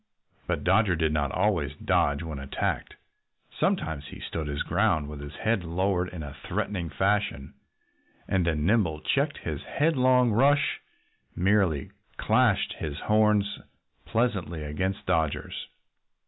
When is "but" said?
0.47-0.63